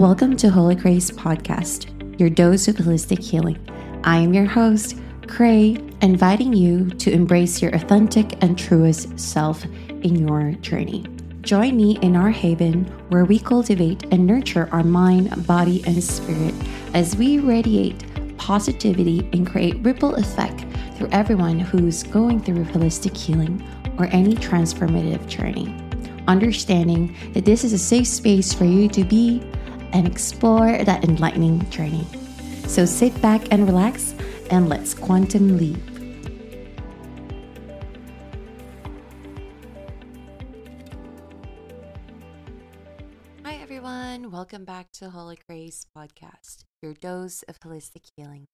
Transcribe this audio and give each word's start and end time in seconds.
Welcome 0.00 0.34
to 0.38 0.48
Holy 0.48 0.76
Grace 0.76 1.10
Podcast, 1.10 2.18
your 2.18 2.30
dose 2.30 2.68
of 2.68 2.76
holistic 2.76 3.22
healing. 3.22 3.58
I 4.02 4.16
am 4.16 4.32
your 4.32 4.46
host, 4.46 4.96
Khrey, 5.26 5.76
inviting 6.00 6.54
you 6.54 6.88
to 6.88 7.12
embrace 7.12 7.60
your 7.60 7.74
authentic 7.74 8.42
and 8.42 8.58
truest 8.58 9.20
self 9.20 9.62
in 9.90 10.26
your 10.26 10.52
journey. 10.52 11.04
Join 11.42 11.76
me 11.76 11.98
in 12.00 12.16
our 12.16 12.30
haven 12.30 12.86
where 13.10 13.26
we 13.26 13.38
cultivate 13.38 14.04
and 14.04 14.26
nurture 14.26 14.70
our 14.72 14.82
mind, 14.82 15.46
body, 15.46 15.84
and 15.86 16.02
spirit 16.02 16.54
as 16.94 17.14
we 17.16 17.38
radiate 17.38 18.02
positivity 18.38 19.28
and 19.34 19.46
create 19.46 19.84
ripple 19.84 20.14
effect 20.14 20.64
through 20.96 21.10
everyone 21.12 21.58
who's 21.58 22.04
going 22.04 22.40
through 22.40 22.64
holistic 22.64 23.14
healing 23.14 23.62
or 23.98 24.06
any 24.12 24.34
transformative 24.34 25.28
journey. 25.28 25.76
Understanding 26.26 27.14
that 27.34 27.44
this 27.44 27.64
is 27.64 27.74
a 27.74 27.78
safe 27.78 28.06
space 28.06 28.54
for 28.54 28.64
you 28.64 28.88
to 28.88 29.04
be 29.04 29.42
and 29.92 30.06
explore 30.06 30.84
that 30.84 31.04
enlightening 31.04 31.68
journey. 31.70 32.06
So 32.66 32.84
sit 32.84 33.20
back 33.20 33.52
and 33.52 33.66
relax 33.66 34.14
and 34.50 34.68
let's 34.68 34.94
quantum 34.94 35.56
leap. 35.56 35.78
Hi, 43.44 43.54
everyone. 43.54 44.30
Welcome 44.30 44.64
back 44.64 44.92
to 44.92 45.10
Holy 45.10 45.38
Grace 45.48 45.86
Podcast, 45.96 46.64
your 46.82 46.94
dose 46.94 47.42
of 47.44 47.60
holistic 47.60 48.10
healing. 48.16 48.46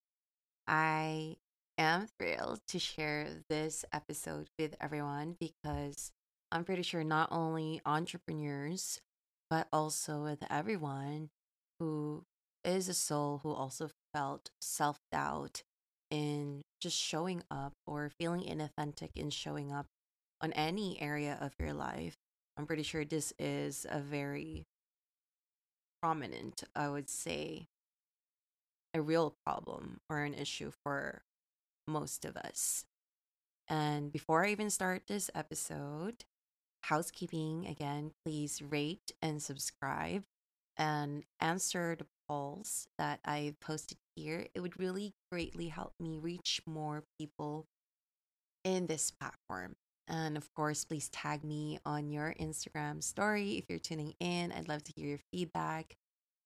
I 0.67 1.37
am 1.79 2.07
thrilled 2.19 2.61
to 2.69 2.79
share 2.79 3.29
this 3.49 3.85
episode 3.93 4.49
with 4.59 4.75
everyone 4.81 5.37
because 5.39 6.13
I'm 6.51 6.65
pretty 6.65 6.83
sure 6.83 7.05
not 7.05 7.29
only 7.31 7.81
entrepreneurs, 7.85 9.01
but 9.51 9.69
also 9.73 10.23
with 10.23 10.45
everyone 10.51 11.31
who 11.79 12.25
is 12.65 12.89
a 12.89 12.95
soul 12.95 13.41
who 13.43 13.53
also 13.53 13.91
felt 14.13 14.51
self 14.61 14.99
doubt 15.13 15.63
in 16.11 16.63
just 16.81 16.97
showing 16.97 17.43
up 17.51 17.73
or 17.87 18.11
feeling 18.19 18.43
inauthentic 18.43 19.11
in 19.15 19.31
showing 19.31 19.73
up 19.73 19.87
on 20.41 20.53
any 20.53 21.01
area 21.01 21.39
of 21.41 21.55
your 21.59 21.73
life. 21.73 22.17
I'm 22.57 22.67
pretty 22.67 22.83
sure 22.83 23.05
this 23.05 23.33
is 23.39 23.87
a 23.89 24.01
very 24.01 24.65
prominent, 26.03 26.65
I 26.75 26.89
would 26.89 27.09
say, 27.09 27.67
a 28.95 29.03
real 29.03 29.35
problem 29.45 29.99
or 30.09 30.21
an 30.21 30.35
issue 30.35 30.71
for 30.85 31.23
most 31.87 32.25
of 32.25 32.37
us. 32.37 32.85
And 33.69 34.13
before 34.13 34.45
I 34.45 34.51
even 34.51 34.71
start 34.71 35.03
this 35.09 35.31
episode, 35.35 36.25
housekeeping 36.89 37.67
again, 37.67 38.13
please 38.25 38.63
rate 38.63 39.13
and 39.21 39.43
subscribe 39.43 40.23
and 40.77 41.25
answer 41.41 41.97
the 41.97 42.07
polls 42.29 42.87
that 42.99 43.21
I've 43.25 43.59
posted 43.61 43.99
here. 44.15 44.47
It 44.55 44.61
would 44.61 44.79
really 44.79 45.15
greatly 45.31 45.69
help 45.69 45.95
me 45.99 46.19
reach 46.19 46.61
more 46.67 47.05
people 47.19 47.67
in 48.65 48.87
this 48.87 49.11
platform. 49.11 49.77
And 50.09 50.37
of 50.37 50.53
course, 50.55 50.85
please 50.85 51.09
tag 51.09 51.43
me 51.43 51.79
on 51.85 52.11
your 52.11 52.35
Instagram 52.41 53.03
story 53.03 53.59
if 53.59 53.65
you're 53.69 53.79
tuning 53.79 54.15
in. 54.21 54.53
I'd 54.53 54.69
love 54.69 54.85
to 54.85 54.93
hear 54.95 55.09
your 55.09 55.21
feedback 55.33 55.97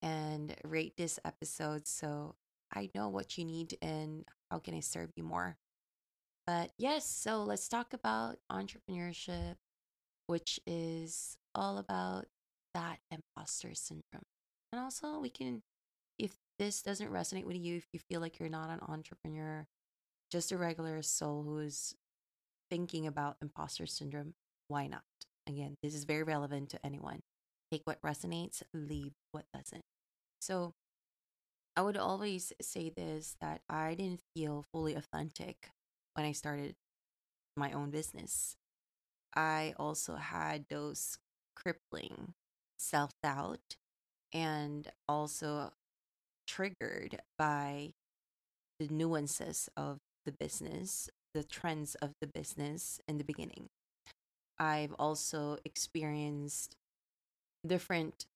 and 0.01 0.55
rate 0.65 0.95
this 0.97 1.19
episode 1.25 1.87
so 1.87 2.35
I 2.75 2.89
know 2.95 3.09
what 3.09 3.37
you 3.37 3.45
need 3.45 3.77
and 3.83 4.25
how 4.51 4.59
can 4.59 4.75
I 4.75 4.81
serve 4.81 5.11
you 5.17 5.25
more. 5.25 5.57
But 6.47 6.73
yes, 6.79 7.07
so 7.07 7.43
let's 7.43 7.69
talk 7.69 7.93
about 7.93 8.39
entrepreneurship, 8.51 9.57
which 10.31 10.61
is 10.64 11.36
all 11.56 11.77
about 11.77 12.25
that 12.73 12.98
imposter 13.11 13.75
syndrome. 13.75 14.23
And 14.70 14.81
also, 14.81 15.19
we 15.19 15.28
can, 15.28 15.61
if 16.20 16.37
this 16.56 16.83
doesn't 16.83 17.11
resonate 17.11 17.47
with 17.47 17.56
you, 17.56 17.78
if 17.78 17.89
you 17.92 17.98
feel 17.98 18.20
like 18.20 18.39
you're 18.39 18.48
not 18.48 18.70
an 18.70 18.78
entrepreneur, 18.87 19.67
just 20.31 20.53
a 20.53 20.56
regular 20.56 21.03
soul 21.03 21.42
who 21.42 21.59
is 21.59 21.97
thinking 22.71 23.09
about 23.09 23.38
imposter 23.43 23.87
syndrome, 23.87 24.34
why 24.69 24.87
not? 24.87 25.03
Again, 25.49 25.75
this 25.82 25.97
is 25.97 26.05
very 26.05 26.22
relevant 26.22 26.69
to 26.69 26.87
anyone. 26.87 27.22
Take 27.72 27.82
what 27.82 28.00
resonates, 28.00 28.62
leave 28.72 29.15
what 29.32 29.47
doesn't. 29.53 29.82
So, 30.41 30.75
I 31.76 31.82
would 31.82 31.97
always 31.97 32.53
say 32.62 32.88
this 32.88 33.34
that 33.41 33.62
I 33.69 33.97
didn't 33.97 34.21
feel 34.37 34.65
fully 34.72 34.94
authentic 34.94 35.71
when 36.15 36.25
I 36.25 36.31
started 36.31 36.76
my 37.56 37.72
own 37.72 37.91
business. 37.91 38.55
I 39.35 39.75
also 39.79 40.17
had 40.17 40.67
those 40.69 41.19
crippling 41.57 42.35
self 42.79 43.13
doubt 43.23 43.77
and 44.33 44.91
also 45.09 45.73
triggered 46.47 47.21
by 47.39 47.95
the 48.79 48.89
nuances 48.89 49.69
of 49.77 49.99
the 50.27 50.33
business, 50.33 51.11
the 51.35 51.45
trends 51.45 51.95
of 51.97 52.13
the 52.21 52.27
business 52.27 53.01
in 53.09 53.19
the 53.19 53.25
beginning. 53.25 53.69
I've 54.59 54.95
also 54.99 55.59
experienced 55.65 56.77
different 57.67 58.27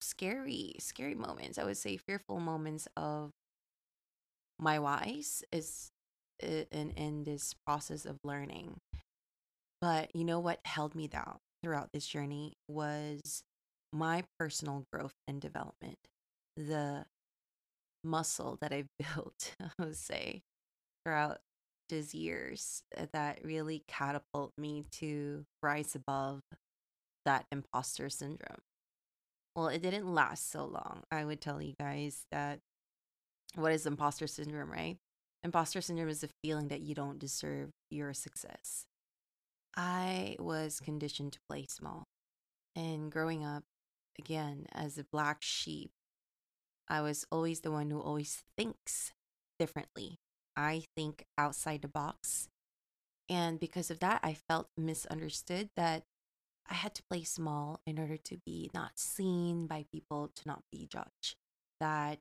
scary, 0.00 0.74
scary 0.78 1.14
moments. 1.14 1.58
I 1.58 1.64
would 1.64 1.76
say 1.76 1.96
fearful 1.96 2.40
moments 2.40 2.88
of 2.96 3.32
my 4.58 4.78
whys 4.78 5.42
is 5.52 5.90
in 6.42 6.90
in 6.90 7.24
this 7.24 7.54
process 7.66 8.04
of 8.04 8.18
learning. 8.24 8.76
But 9.80 10.14
you 10.14 10.24
know 10.24 10.40
what 10.40 10.60
held 10.64 10.94
me 10.94 11.08
down 11.08 11.38
throughout 11.62 11.90
this 11.92 12.06
journey 12.06 12.54
was 12.68 13.42
my 13.92 14.24
personal 14.38 14.84
growth 14.92 15.14
and 15.26 15.40
development. 15.40 15.98
The 16.56 17.06
muscle 18.04 18.58
that 18.60 18.72
I've 18.72 18.88
built, 19.14 19.54
I 19.60 19.70
would 19.82 19.96
say, 19.96 20.42
throughout 21.04 21.38
these 21.88 22.14
years 22.14 22.82
uh, 22.96 23.06
that 23.12 23.44
really 23.44 23.82
catapult 23.88 24.52
me 24.56 24.84
to 24.92 25.44
rise 25.62 25.94
above 25.94 26.40
that 27.24 27.46
imposter 27.50 28.08
syndrome. 28.08 28.62
Well, 29.56 29.68
it 29.68 29.82
didn't 29.82 30.12
last 30.12 30.50
so 30.50 30.64
long. 30.64 31.02
I 31.10 31.24
would 31.24 31.40
tell 31.40 31.60
you 31.60 31.74
guys 31.78 32.24
that 32.30 32.60
what 33.56 33.72
is 33.72 33.86
imposter 33.86 34.26
syndrome, 34.26 34.70
right? 34.70 34.96
Imposter 35.42 35.80
syndrome 35.80 36.08
is 36.08 36.20
the 36.20 36.30
feeling 36.42 36.68
that 36.68 36.82
you 36.82 36.94
don't 36.94 37.18
deserve 37.18 37.70
your 37.90 38.12
success. 38.12 38.86
I 39.76 40.36
was 40.38 40.80
conditioned 40.80 41.32
to 41.32 41.40
play 41.48 41.66
small. 41.68 42.08
And 42.76 43.10
growing 43.10 43.44
up, 43.44 43.64
again, 44.18 44.66
as 44.72 44.98
a 44.98 45.04
black 45.04 45.38
sheep, 45.40 45.90
I 46.88 47.00
was 47.00 47.24
always 47.30 47.60
the 47.60 47.70
one 47.70 47.90
who 47.90 48.00
always 48.00 48.42
thinks 48.56 49.12
differently. 49.58 50.18
I 50.56 50.84
think 50.96 51.24
outside 51.38 51.82
the 51.82 51.88
box. 51.88 52.48
And 53.28 53.60
because 53.60 53.90
of 53.90 54.00
that, 54.00 54.20
I 54.22 54.34
felt 54.34 54.68
misunderstood 54.76 55.70
that 55.76 56.02
I 56.68 56.74
had 56.74 56.94
to 56.96 57.02
play 57.08 57.22
small 57.22 57.80
in 57.86 57.98
order 57.98 58.16
to 58.16 58.38
be 58.44 58.70
not 58.74 58.98
seen 58.98 59.66
by 59.66 59.86
people, 59.90 60.30
to 60.34 60.48
not 60.48 60.62
be 60.70 60.86
judged. 60.86 61.36
That 61.78 62.18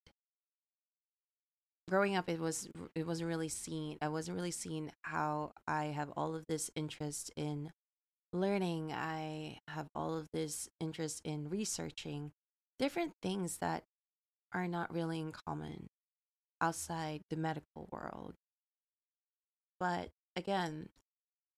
growing 1.90 2.16
up 2.16 2.30
it 2.30 2.40
was 2.40 2.70
it 2.96 3.06
wasn't 3.06 3.28
really 3.28 3.50
seen 3.50 3.98
i 4.02 4.08
wasn't 4.08 4.36
really 4.36 4.52
seen 4.52 4.92
how 5.02 5.52
i 5.68 5.86
have 5.86 6.10
all 6.16 6.36
of 6.36 6.46
this 6.48 6.70
interest 6.76 7.32
in 7.36 7.72
learning. 8.34 8.92
I 8.94 9.60
have 9.68 9.88
all 9.96 10.18
of 10.18 10.30
this 10.32 10.70
interest 10.80 11.22
in 11.24 11.50
researching 11.50 12.32
different 12.78 13.14
things 13.22 13.58
that 13.58 13.84
are 14.54 14.68
not 14.68 14.94
really 14.94 15.20
in 15.20 15.32
common 15.32 15.90
outside 16.62 17.22
the 17.30 17.36
medical 17.36 17.88
world. 17.92 18.36
But 19.80 20.10
again 20.36 20.90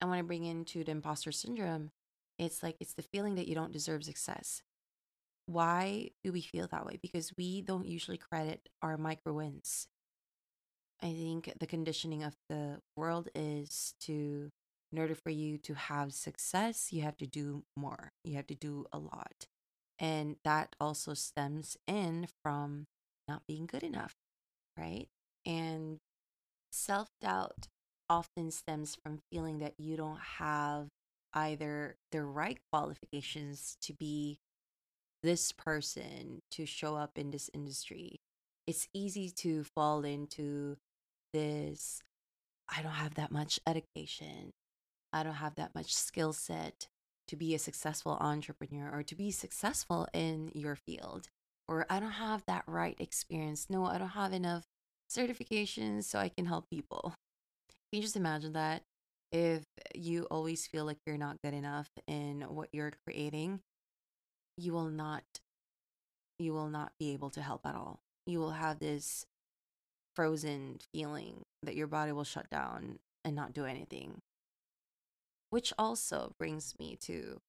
i 0.02 0.06
want 0.06 0.18
to 0.18 0.24
bring 0.24 0.46
into 0.46 0.84
the 0.84 0.92
imposter 0.92 1.32
syndrome 1.32 1.92
it's 2.40 2.64
like 2.64 2.76
it's 2.80 2.94
the 2.94 3.04
feeling 3.04 3.36
that 3.36 3.48
you 3.48 3.54
don't 3.54 3.74
deserve 3.74 4.04
success. 4.04 4.64
Why 5.46 6.12
do 6.24 6.32
we 6.32 6.42
feel 6.42 6.68
that 6.72 6.86
way? 6.86 6.98
Because 7.02 7.34
we 7.38 7.62
don't 7.62 7.86
usually 7.86 8.18
credit 8.18 8.70
our 8.82 8.98
micro 8.98 9.34
wins 9.34 9.88
I 11.04 11.14
think 11.14 11.52
the 11.60 11.68
conditioning 11.68 12.24
of 12.24 12.36
the 12.50 12.80
world 12.96 13.30
is 13.34 13.96
to, 14.02 14.50
in 14.92 15.00
order 15.00 15.16
for 15.16 15.32
you 15.32 15.58
to 15.60 15.74
have 15.74 16.14
success, 16.14 16.90
you 16.92 17.02
have 17.02 17.18
to 17.18 17.26
do 17.26 17.64
more. 17.76 18.12
You 18.24 18.36
have 18.36 18.48
to 18.48 18.56
do 18.56 18.86
a 18.94 19.00
lot. 19.00 19.48
And 20.00 20.36
that 20.44 20.76
also 20.80 21.14
stems 21.14 21.78
in 21.88 22.28
from 22.44 22.86
not 23.28 23.44
being 23.48 23.66
good 23.66 23.84
enough, 23.84 24.16
right? 24.78 25.08
And 25.46 26.00
self 26.72 27.10
doubt 27.22 27.68
often 28.10 28.52
stems 28.52 28.96
from 29.02 29.20
feeling 29.32 29.60
that 29.60 29.74
you 29.78 29.96
don't 29.96 30.20
have 30.20 30.88
either 31.34 31.96
the 32.12 32.24
right 32.24 32.60
qualifications 32.72 33.78
to 33.82 33.94
be 33.94 34.40
this 35.24 35.52
person 35.52 36.42
to 36.52 36.66
show 36.66 36.96
up 36.96 37.12
in 37.18 37.32
this 37.32 37.50
industry. 37.54 38.20
It's 38.68 38.88
easy 38.94 39.30
to 39.38 39.64
fall 39.64 40.04
into 40.04 40.78
this 41.34 42.02
I 42.74 42.82
don't 42.82 42.92
have 42.92 43.16
that 43.16 43.32
much 43.32 43.60
education. 43.68 44.52
I 45.12 45.24
don't 45.24 45.34
have 45.34 45.56
that 45.56 45.76
much 45.76 45.94
skill 45.94 46.32
set 46.32 46.88
to 47.28 47.36
be 47.36 47.54
a 47.54 47.60
successful 47.60 48.18
entrepreneur 48.22 48.90
or 48.92 49.04
to 49.04 49.16
be 49.16 49.32
successful 49.32 50.08
in 50.14 50.52
your 50.54 50.76
field 50.76 51.28
or 51.72 51.86
I 51.90 52.02
don't 52.02 52.12
have 52.12 52.44
that 52.48 52.64
right 52.68 52.98
experience. 53.00 53.68
No, 53.70 53.86
I 53.86 53.98
don't 53.98 54.10
have 54.10 54.34
enough 54.34 54.66
certifications 55.10 56.04
so 56.04 56.20
I 56.20 56.30
can 56.30 56.46
help 56.46 56.70
people. 56.70 57.14
Can 57.70 57.98
you 57.98 58.02
just 58.02 58.18
imagine 58.18 58.54
that? 58.54 58.84
If 59.32 59.64
you 59.96 60.28
always 60.30 60.68
feel 60.68 60.84
like 60.84 60.98
you're 61.06 61.18
not 61.18 61.38
good 61.42 61.54
enough 61.54 61.90
in 62.08 62.42
what 62.42 62.68
you're 62.74 62.92
creating, 63.06 63.62
you 64.58 64.74
will 64.74 64.90
not 64.90 65.24
you 66.38 66.54
will 66.54 66.70
not 66.70 66.92
be 67.00 67.14
able 67.14 67.30
to 67.30 67.42
help 67.42 67.62
at 67.66 67.76
all. 67.76 68.02
You 68.26 68.40
will 68.40 68.52
have 68.52 68.80
this 68.80 69.26
frozen 70.16 70.80
feeling 70.94 71.44
that 71.64 71.76
your 71.76 71.88
body 71.88 72.12
will 72.12 72.24
shut 72.24 72.50
down 72.50 73.00
and 73.24 73.36
not 73.36 73.54
do 73.54 73.66
anything. 73.66 74.20
Which 75.50 75.74
also 75.78 76.34
brings 76.40 76.76
me 76.80 76.98
to 77.02 77.42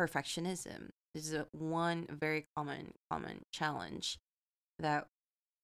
perfectionism. 0.00 0.90
This 1.14 1.26
is 1.26 1.34
a 1.34 1.46
one 1.52 2.06
very 2.10 2.46
common 2.56 2.92
common 3.10 3.42
challenge 3.52 4.18
that 4.78 5.06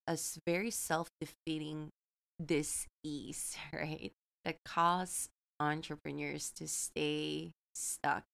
a 0.06 0.18
very 0.44 0.70
self-defeating 0.70 1.90
dis-ease, 2.44 3.56
right? 3.72 4.12
That 4.44 4.58
causes 4.64 5.28
entrepreneurs 5.58 6.50
to 6.50 6.68
stay 6.68 7.52
stuck 7.74 8.24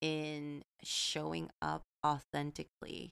in 0.00 0.62
showing 0.82 1.50
up 1.62 1.82
authentically 2.04 3.10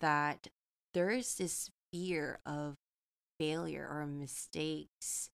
that 0.00 0.48
there 0.94 1.10
is 1.10 1.34
this 1.34 1.70
fear 1.92 2.38
of 2.46 2.76
failure 3.38 3.86
or 3.90 4.06
mistakes 4.06 5.30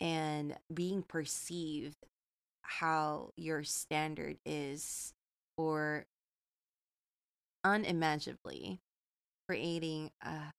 and 0.00 0.56
being 0.72 1.02
perceived 1.02 1.96
how 2.62 3.30
your 3.36 3.62
standard 3.62 4.36
is 4.44 5.12
or 5.56 6.06
unimaginably 7.64 8.80
creating 9.48 10.10
a 10.22 10.52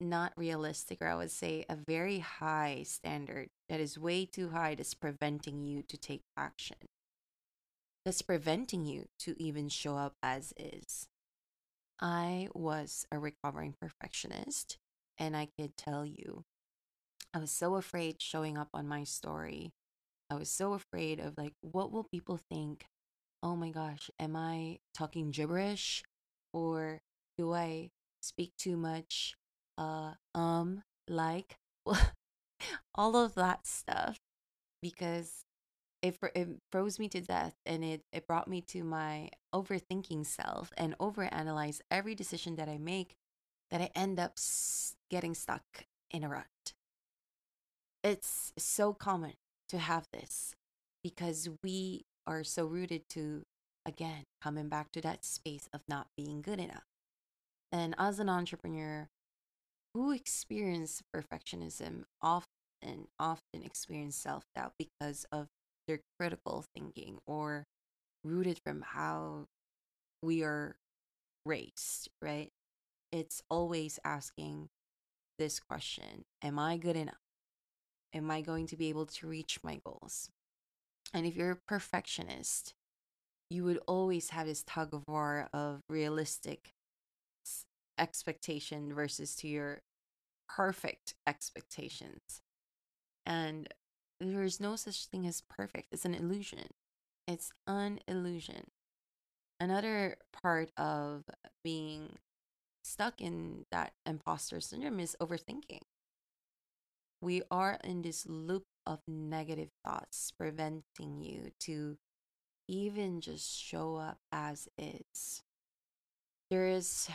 not 0.00 0.32
realistic 0.36 1.00
or 1.00 1.06
i 1.06 1.14
would 1.14 1.30
say 1.30 1.64
a 1.68 1.76
very 1.76 2.18
high 2.18 2.82
standard 2.84 3.48
that 3.68 3.80
is 3.80 3.98
way 3.98 4.26
too 4.26 4.50
high 4.50 4.74
that's 4.74 4.92
preventing 4.92 5.62
you 5.62 5.82
to 5.82 5.96
take 5.96 6.20
action. 6.36 6.76
That's 8.04 8.20
preventing 8.20 8.84
you 8.84 9.06
to 9.20 9.34
even 9.42 9.70
show 9.70 9.96
up 9.96 10.14
as 10.22 10.52
is. 10.58 11.08
I 12.00 12.48
was 12.52 13.06
a 13.10 13.18
recovering 13.18 13.74
perfectionist 13.80 14.76
and 15.18 15.36
i 15.36 15.48
could 15.58 15.76
tell 15.76 16.04
you 16.06 16.44
i 17.34 17.38
was 17.38 17.50
so 17.50 17.76
afraid 17.76 18.20
showing 18.20 18.58
up 18.58 18.68
on 18.74 18.86
my 18.88 19.04
story 19.04 19.72
i 20.30 20.34
was 20.34 20.50
so 20.50 20.74
afraid 20.74 21.20
of 21.20 21.38
like 21.38 21.54
what 21.62 21.92
will 21.92 22.04
people 22.04 22.38
think 22.50 22.86
oh 23.42 23.56
my 23.56 23.70
gosh, 23.70 24.10
am 24.18 24.36
I 24.36 24.78
talking 24.94 25.30
gibberish 25.30 26.02
or 26.52 27.00
do 27.38 27.52
I 27.52 27.90
speak 28.20 28.52
too 28.58 28.76
much? 28.76 29.34
Uh, 29.78 30.12
um, 30.34 30.82
like 31.08 31.56
all 32.94 33.16
of 33.16 33.34
that 33.34 33.66
stuff 33.66 34.18
because 34.82 35.44
it, 36.02 36.16
it 36.34 36.48
froze 36.70 36.98
me 36.98 37.08
to 37.10 37.20
death 37.20 37.54
and 37.66 37.84
it, 37.84 38.02
it 38.12 38.26
brought 38.26 38.48
me 38.48 38.60
to 38.62 38.84
my 38.84 39.30
overthinking 39.54 40.26
self 40.26 40.72
and 40.76 40.98
overanalyze 40.98 41.80
every 41.90 42.14
decision 42.14 42.56
that 42.56 42.68
I 42.68 42.78
make 42.78 43.16
that 43.72 43.82
I 43.82 43.90
end 43.96 44.20
up 44.20 44.34
getting 45.10 45.34
stuck 45.34 45.86
in 46.12 46.24
a 46.24 46.30
rut. 46.30 46.74
It's 48.02 48.52
so 48.58 48.92
common 48.92 49.34
to 49.68 49.78
have 49.78 50.06
this 50.12 50.54
because 51.02 51.48
we 51.62 52.04
are 52.26 52.44
so 52.44 52.66
rooted 52.66 53.08
to, 53.10 53.44
again, 53.86 54.24
coming 54.40 54.68
back 54.68 54.92
to 54.92 55.00
that 55.02 55.24
space 55.24 55.68
of 55.72 55.80
not 55.88 56.08
being 56.16 56.42
good 56.42 56.60
enough. 56.60 56.84
And 57.72 57.94
as 57.98 58.18
an 58.18 58.28
entrepreneur 58.28 59.08
who 59.94 60.12
experience 60.12 61.02
perfectionism 61.14 62.04
often, 62.22 63.08
often 63.18 63.62
experience 63.64 64.16
self 64.16 64.44
doubt 64.54 64.74
because 64.78 65.26
of 65.32 65.48
their 65.88 66.00
critical 66.18 66.64
thinking 66.74 67.18
or 67.26 67.66
rooted 68.24 68.60
from 68.64 68.82
how 68.82 69.46
we 70.22 70.42
are 70.44 70.76
raised, 71.46 72.10
right? 72.22 72.50
It's 73.12 73.42
always 73.50 74.00
asking 74.04 74.70
this 75.38 75.60
question 75.60 76.24
Am 76.42 76.58
I 76.58 76.78
good 76.78 76.96
enough? 76.96 77.14
Am 78.14 78.30
I 78.30 78.40
going 78.40 78.66
to 78.68 78.76
be 78.76 78.88
able 78.88 79.06
to 79.06 79.26
reach 79.26 79.58
my 79.62 79.80
goals? 79.84 80.30
And 81.14 81.26
if 81.26 81.36
you're 81.36 81.50
a 81.52 81.56
perfectionist, 81.68 82.74
you 83.50 83.64
would 83.64 83.80
always 83.86 84.30
have 84.30 84.46
this 84.46 84.64
tug 84.66 84.94
of 84.94 85.02
war 85.06 85.48
of 85.52 85.80
realistic 85.88 86.72
expectation 87.98 88.94
versus 88.94 89.34
to 89.36 89.48
your 89.48 89.82
perfect 90.48 91.14
expectations. 91.26 92.40
And 93.26 93.68
there 94.20 94.42
is 94.42 94.60
no 94.60 94.76
such 94.76 95.06
thing 95.06 95.26
as 95.26 95.42
perfect. 95.42 95.88
It's 95.92 96.04
an 96.04 96.14
illusion. 96.14 96.68
It's 97.26 97.52
an 97.66 98.00
illusion. 98.08 98.70
Another 99.60 100.16
part 100.42 100.70
of 100.76 101.24
being 101.62 102.16
stuck 102.82 103.20
in 103.20 103.64
that 103.70 103.92
imposter 104.04 104.60
syndrome 104.60 105.00
is 105.00 105.16
overthinking. 105.20 105.82
We 107.20 107.42
are 107.50 107.78
in 107.84 108.02
this 108.02 108.26
loop 108.26 108.64
of 108.84 109.00
negative 109.06 109.70
thoughts 109.84 110.32
preventing 110.36 111.20
you 111.20 111.52
to 111.60 111.96
even 112.68 113.20
just 113.20 113.58
show 113.58 113.96
up 113.96 114.18
as 114.32 114.68
is. 114.76 115.42
There 116.50 116.66
is, 116.66 117.08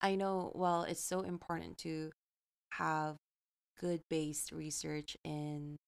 I 0.00 0.14
know, 0.14 0.52
well, 0.54 0.82
it's 0.82 1.02
so 1.02 1.20
important 1.22 1.78
to 1.78 2.10
have 2.72 3.16
good 3.78 4.02
based 4.10 4.52
research 4.52 5.16
in 5.24 5.78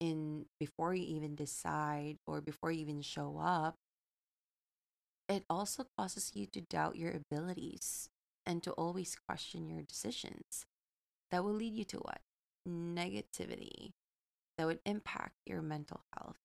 in 0.00 0.44
before 0.58 0.94
you 0.94 1.04
even 1.16 1.34
decide 1.34 2.18
or 2.26 2.40
before 2.40 2.70
you 2.70 2.80
even 2.80 3.00
show 3.00 3.38
up 3.40 3.76
it 5.28 5.44
also 5.48 5.86
causes 5.96 6.32
you 6.34 6.46
to 6.46 6.60
doubt 6.60 6.96
your 6.96 7.12
abilities 7.12 8.08
and 8.46 8.62
to 8.62 8.72
always 8.72 9.16
question 9.16 9.70
your 9.70 9.82
decisions 9.82 10.66
that 11.30 11.42
will 11.42 11.54
lead 11.54 11.74
you 11.74 11.84
to 11.84 11.98
what 11.98 12.20
negativity 12.68 13.92
that 14.56 14.66
would 14.66 14.80
impact 14.84 15.34
your 15.46 15.62
mental 15.62 16.02
health. 16.16 16.38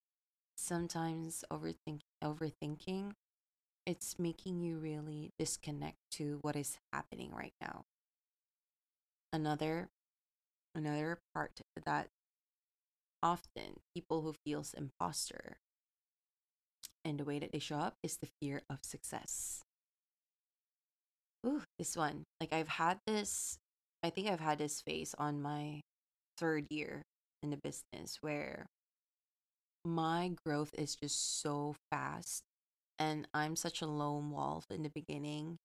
Sometimes 0.56 1.44
overthink 1.52 2.02
overthinking 2.24 3.14
it's 3.86 4.20
making 4.20 4.60
you 4.60 4.78
really 4.78 5.32
disconnect 5.40 5.98
to 6.12 6.38
what 6.42 6.56
is 6.56 6.78
happening 6.94 7.32
right 7.34 7.54
now. 7.60 7.86
Another 9.34 9.90
another 10.76 11.20
part 11.34 11.62
that 11.86 12.10
often 13.24 13.80
people 13.96 14.22
who 14.22 14.34
feels 14.34 14.74
imposter 14.74 15.58
and 17.06 17.20
the 17.20 17.26
way 17.26 17.40
that 17.40 17.52
they 17.52 17.60
show 17.60 17.78
up 17.78 17.96
is 18.04 18.18
the 18.18 18.30
fear 18.42 18.62
of 18.70 18.80
success. 18.82 19.64
Ooh, 21.46 21.64
this 21.78 21.96
one. 21.96 22.24
Like 22.40 22.54
I've 22.54 22.68
had 22.68 23.00
this 23.08 23.58
I 24.04 24.10
think 24.10 24.28
I've 24.28 24.40
had 24.40 24.60
this 24.60 24.82
phase 24.82 25.14
on 25.18 25.42
my 25.42 25.82
third 26.38 26.68
year 26.70 27.04
in 27.44 27.50
the 27.50 27.58
business 27.58 28.18
where 28.22 28.68
my 29.84 30.32
growth 30.46 30.72
is 30.78 30.96
just 30.96 31.42
so 31.42 31.76
fast 31.90 32.44
and 32.98 33.28
I'm 33.34 33.56
such 33.56 33.82
a 33.82 33.88
lone 33.88 34.32
wolf 34.32 34.66
in 34.70 34.84
the 34.84 34.90
beginning 34.90 35.58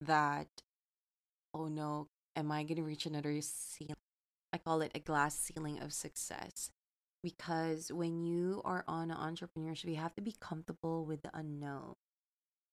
that 0.00 0.48
oh 1.54 1.68
no, 1.68 2.08
am 2.36 2.50
I 2.50 2.62
going 2.62 2.76
to 2.76 2.82
reach 2.82 3.06
another 3.06 3.38
ceiling? 3.40 3.94
I 4.52 4.58
call 4.58 4.82
it 4.82 4.92
a 4.94 5.00
glass 5.00 5.38
ceiling 5.38 5.80
of 5.80 5.92
success 5.92 6.70
because 7.22 7.92
when 7.92 8.24
you 8.24 8.62
are 8.64 8.84
on 8.88 9.10
an 9.10 9.16
entrepreneurship, 9.16 9.90
you 9.90 9.96
have 9.96 10.14
to 10.14 10.22
be 10.22 10.34
comfortable 10.40 11.04
with 11.04 11.22
the 11.22 11.30
unknown. 11.34 11.94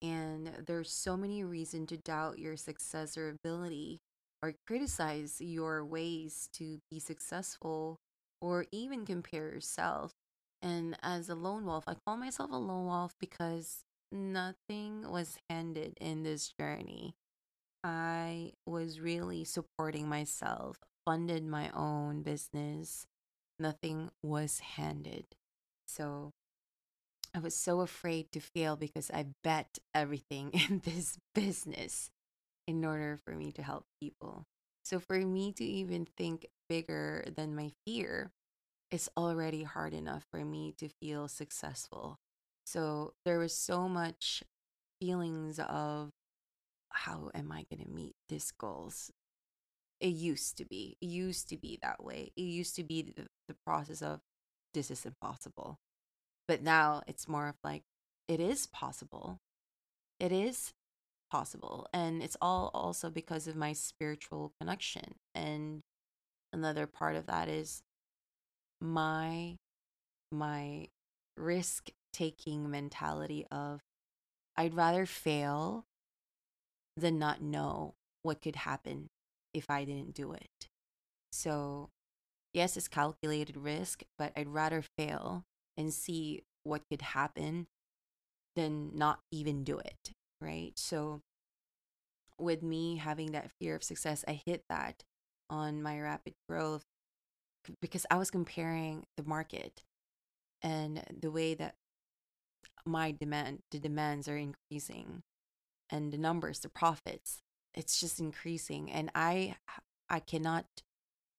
And 0.01 0.51
there's 0.65 0.91
so 0.91 1.17
many 1.17 1.43
reasons 1.43 1.89
to 1.89 1.97
doubt 1.97 2.39
your 2.39 2.55
success 2.55 3.17
or 3.17 3.29
ability 3.29 3.99
or 4.41 4.53
criticize 4.65 5.41
your 5.41 5.83
ways 5.83 6.49
to 6.53 6.79
be 6.89 6.99
successful 6.99 7.97
or 8.41 8.65
even 8.71 9.05
compare 9.05 9.49
yourself. 9.49 10.13
And 10.61 10.97
as 11.03 11.29
a 11.29 11.35
lone 11.35 11.65
wolf, 11.65 11.83
I 11.87 11.95
call 12.05 12.17
myself 12.17 12.51
a 12.51 12.57
lone 12.57 12.85
wolf 12.85 13.13
because 13.19 13.83
nothing 14.11 15.09
was 15.09 15.37
handed 15.49 15.97
in 15.99 16.23
this 16.23 16.53
journey. 16.59 17.15
I 17.83 18.53
was 18.65 18.99
really 18.99 19.43
supporting 19.43 20.07
myself, 20.07 20.77
funded 21.05 21.45
my 21.45 21.69
own 21.71 22.23
business. 22.23 23.05
Nothing 23.59 24.09
was 24.23 24.59
handed. 24.59 25.35
So 25.87 26.33
I 27.33 27.39
was 27.39 27.55
so 27.55 27.81
afraid 27.81 28.31
to 28.31 28.39
fail 28.39 28.75
because 28.75 29.11
I 29.11 29.27
bet 29.43 29.77
everything 29.93 30.51
in 30.69 30.79
this 30.83 31.17
business 31.35 32.09
in 32.67 32.85
order 32.85 33.17
for 33.25 33.35
me 33.35 33.51
to 33.53 33.63
help 33.63 33.85
people. 34.01 34.45
So 34.83 34.99
for 34.99 35.17
me 35.19 35.51
to 35.53 35.63
even 35.65 36.05
think 36.17 36.47
bigger 36.69 37.25
than 37.35 37.55
my 37.55 37.71
fear, 37.85 38.31
it's 38.91 39.09
already 39.17 39.63
hard 39.63 39.93
enough 39.93 40.25
for 40.31 40.45
me 40.45 40.73
to 40.79 40.89
feel 40.89 41.27
successful. 41.27 42.19
So 42.65 43.13
there 43.25 43.39
was 43.39 43.55
so 43.55 43.89
much 43.89 44.43
feelings 45.01 45.59
of 45.59 46.11
how 46.91 47.31
am 47.35 47.51
I 47.51 47.65
going 47.71 47.85
to 47.85 47.91
meet 47.91 48.15
these 48.29 48.51
goals? 48.51 49.11
It 49.99 50.07
used 50.07 50.57
to 50.57 50.65
be. 50.65 50.97
It 51.01 51.07
used 51.07 51.49
to 51.49 51.57
be 51.57 51.77
that 51.81 52.03
way. 52.03 52.31
It 52.35 52.41
used 52.41 52.75
to 52.77 52.83
be 52.83 53.01
the, 53.01 53.27
the 53.47 53.55
process 53.65 54.01
of 54.01 54.21
this 54.73 54.91
is 54.91 55.05
impossible. 55.05 55.79
But 56.47 56.63
now 56.63 57.01
it's 57.07 57.27
more 57.27 57.47
of 57.47 57.55
like, 57.63 57.83
it 58.27 58.39
is 58.39 58.65
possible. 58.65 59.39
It 60.19 60.31
is 60.31 60.73
possible. 61.29 61.87
And 61.93 62.23
it's 62.23 62.37
all 62.41 62.71
also 62.73 63.09
because 63.09 63.47
of 63.47 63.55
my 63.55 63.73
spiritual 63.73 64.53
connection. 64.59 65.15
And 65.35 65.81
another 66.53 66.87
part 66.87 67.15
of 67.15 67.25
that 67.27 67.47
is 67.49 67.81
my 68.81 69.57
my 70.31 70.87
risk 71.35 71.89
taking 72.13 72.69
mentality 72.69 73.45
of 73.51 73.81
I'd 74.55 74.73
rather 74.73 75.05
fail 75.05 75.85
than 76.95 77.17
not 77.17 77.41
know 77.41 77.95
what 78.23 78.41
could 78.41 78.57
happen 78.57 79.09
if 79.53 79.69
I 79.69 79.85
didn't 79.85 80.13
do 80.13 80.33
it. 80.33 80.69
So, 81.31 81.89
yes, 82.53 82.77
it's 82.77 82.87
calculated 82.87 83.57
risk, 83.57 84.03
but 84.17 84.33
I'd 84.35 84.47
rather 84.47 84.83
fail 84.97 85.45
and 85.77 85.93
see 85.93 86.43
what 86.63 86.83
could 86.89 87.01
happen 87.01 87.67
than 88.55 88.91
not 88.95 89.19
even 89.31 89.63
do 89.63 89.79
it, 89.79 90.11
right? 90.41 90.73
So, 90.75 91.21
with 92.37 92.63
me 92.63 92.97
having 92.97 93.31
that 93.31 93.51
fear 93.59 93.75
of 93.75 93.83
success, 93.83 94.23
I 94.27 94.33
hit 94.45 94.63
that 94.69 95.03
on 95.49 95.81
my 95.81 95.99
rapid 95.99 96.33
growth 96.47 96.85
because 97.81 98.05
I 98.09 98.15
was 98.15 98.31
comparing 98.31 99.05
the 99.17 99.23
market 99.23 99.81
and 100.61 101.03
the 101.21 101.31
way 101.31 101.53
that 101.55 101.75
my 102.85 103.11
demand, 103.11 103.59
the 103.71 103.79
demands 103.79 104.27
are 104.27 104.37
increasing 104.37 105.23
and 105.89 106.11
the 106.11 106.17
numbers, 106.17 106.59
the 106.59 106.69
profits, 106.69 107.41
it's 107.79 107.99
just 108.01 108.19
increasing. 108.19 108.91
And 108.91 109.09
I, 109.15 109.55
I 110.09 110.19
cannot, 110.19 110.65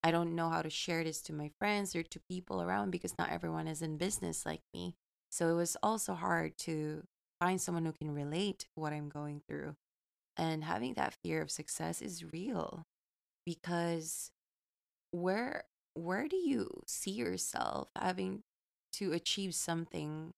I 0.02 0.10
don't 0.10 0.34
know 0.34 0.48
how 0.48 0.62
to 0.62 0.70
share 0.70 1.04
this 1.04 1.20
to 1.22 1.34
my 1.34 1.50
friends 1.58 1.94
or 1.94 2.02
to 2.02 2.18
people 2.30 2.62
around 2.62 2.90
because 2.90 3.18
not 3.18 3.30
everyone 3.30 3.68
is 3.68 3.82
in 3.82 3.98
business 3.98 4.46
like 4.46 4.62
me. 4.72 4.94
So 5.30 5.50
it 5.50 5.54
was 5.54 5.76
also 5.82 6.14
hard 6.14 6.56
to 6.60 7.02
find 7.38 7.60
someone 7.60 7.84
who 7.84 7.92
can 7.92 8.14
relate 8.14 8.66
what 8.74 8.94
I'm 8.94 9.10
going 9.10 9.42
through. 9.46 9.76
And 10.34 10.64
having 10.64 10.94
that 10.94 11.14
fear 11.22 11.42
of 11.42 11.50
success 11.50 12.00
is 12.00 12.32
real 12.32 12.86
because 13.44 14.30
where 15.10 15.64
where 15.94 16.26
do 16.28 16.36
you 16.36 16.82
see 16.86 17.10
yourself 17.10 17.88
having 17.96 18.44
to 18.92 19.12
achieve 19.12 19.54
something 19.54 20.32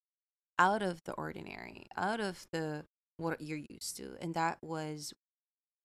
out 0.58 0.82
of 0.82 1.04
the 1.04 1.12
ordinary, 1.12 1.86
out 1.96 2.18
of 2.18 2.48
the 2.50 2.86
what 3.18 3.40
you're 3.40 3.58
used 3.58 3.96
to? 3.98 4.16
And 4.20 4.34
that 4.34 4.58
was 4.62 5.12